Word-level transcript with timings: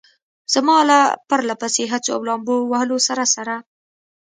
زما 0.53 0.77
له 0.89 0.99
پرله 1.27 1.55
پسې 1.61 1.83
هڅو 1.91 2.09
او 2.15 2.21
لامبو 2.27 2.55
وهلو 2.71 2.97
سره 3.07 3.23
سره. 3.35 3.55